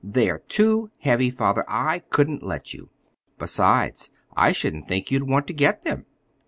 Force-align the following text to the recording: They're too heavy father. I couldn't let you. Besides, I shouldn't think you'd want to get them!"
They're 0.03 0.39
too 0.39 0.89
heavy 1.01 1.29
father. 1.29 1.63
I 1.67 1.99
couldn't 2.09 2.41
let 2.41 2.73
you. 2.73 2.89
Besides, 3.37 4.09
I 4.35 4.51
shouldn't 4.51 4.87
think 4.87 5.11
you'd 5.11 5.29
want 5.29 5.45
to 5.45 5.53
get 5.53 5.83
them!" 5.83 6.07